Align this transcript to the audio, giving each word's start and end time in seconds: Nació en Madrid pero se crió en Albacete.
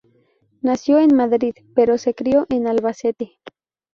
Nació 0.63 0.97
en 0.97 1.15
Madrid 1.15 1.53
pero 1.75 1.99
se 1.99 2.15
crió 2.15 2.47
en 2.49 2.65
Albacete. 2.65 3.37